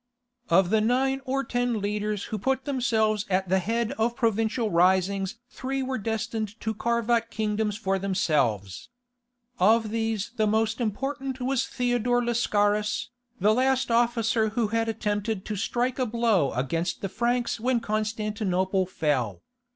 Of 0.49 0.71
the 0.71 0.81
nine 0.81 1.21
or 1.25 1.43
ten 1.43 1.79
leaders 1.79 2.23
who 2.33 2.39
put 2.39 2.65
themselves 2.65 3.23
at 3.29 3.49
the 3.49 3.59
head 3.59 3.91
of 3.99 4.15
provincial 4.15 4.71
risings 4.71 5.35
three 5.51 5.83
were 5.83 5.99
destined 5.99 6.59
to 6.61 6.73
carve 6.73 7.07
out 7.11 7.29
kingdoms 7.29 7.77
for 7.77 7.99
themselves. 7.99 8.89
Of 9.59 9.91
these 9.91 10.31
the 10.37 10.47
most 10.47 10.81
important 10.81 11.39
was 11.39 11.67
Theodore 11.67 12.23
Lascaris, 12.23 13.09
the 13.39 13.53
last 13.53 13.91
officer 13.91 14.49
who 14.49 14.69
had 14.69 14.89
attempted 14.89 15.45
to 15.45 15.55
strike 15.55 15.99
a 15.99 16.07
blow 16.07 16.51
against 16.53 17.01
the 17.01 17.07
Franks 17.07 17.59
when 17.59 17.79
Constantinople 17.79 18.87
fell. 18.87 19.43